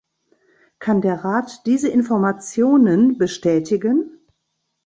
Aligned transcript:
Kann 0.79 1.01
der 1.01 1.23
Rat 1.23 1.67
diese 1.67 1.87
Informationen 1.87 3.19
bestätigen? 3.19 4.25